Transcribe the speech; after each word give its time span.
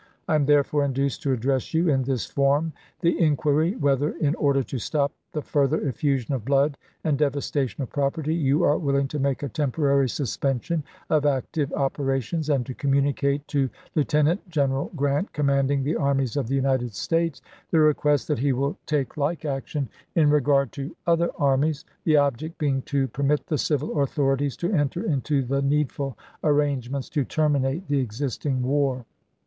I 0.27 0.33
am 0.33 0.47
therefore 0.47 0.83
induced 0.83 1.21
to 1.21 1.31
address 1.31 1.75
you, 1.75 1.87
in 1.87 2.01
this 2.01 2.25
form, 2.25 2.73
the 3.01 3.19
inquiry 3.19 3.75
whether, 3.75 4.13
in 4.17 4.33
order 4.33 4.63
to 4.63 4.79
stop 4.79 5.11
the 5.31 5.43
further 5.43 5.87
effusion 5.87 6.33
of 6.33 6.43
blood 6.43 6.75
and 7.03 7.19
devastation 7.19 7.83
of 7.83 7.91
property, 7.91 8.33
you 8.33 8.63
are 8.63 8.79
willing 8.79 9.07
to 9.09 9.19
make 9.19 9.43
a 9.43 9.47
temporary 9.49 10.09
suspension 10.09 10.83
of 11.11 11.27
active 11.27 11.71
operations, 11.73 12.49
and 12.49 12.65
to 12.65 12.73
communicate 12.73 13.47
to 13.49 13.69
Lieuten 13.95 14.27
ant 14.27 14.49
General 14.49 14.89
Grant, 14.95 15.33
commanding 15.33 15.83
the 15.83 15.97
armies 15.97 16.35
of 16.35 16.47
the 16.47 16.55
United 16.55 16.95
States, 16.95 17.39
the 17.69 17.79
request 17.79 18.27
that 18.27 18.39
he 18.39 18.53
will 18.53 18.79
take 18.87 19.17
like 19.17 19.45
action 19.45 19.83
"JNa?rat£e 20.15 20.21
in 20.23 20.29
regard 20.31 20.71
to 20.71 20.95
other 21.05 21.29
armies— 21.37 21.85
the 22.05 22.17
object 22.17 22.57
being 22.57 22.81
to 22.87 23.07
per 23.09 23.21
of^)1erta^y 23.21 23.27
mit 23.27 23.45
the 23.45 23.57
civil 23.59 24.01
authorities 24.01 24.57
to 24.57 24.71
enter 24.73 25.03
into 25.05 25.43
the 25.43 25.61
needful 25.61 26.17
p.°S». 26.17 26.37
arrangements 26.49 27.07
to 27.09 27.23
terminate 27.23 27.87
the 27.87 27.99
existing 27.99 28.63
war." 28.63 29.05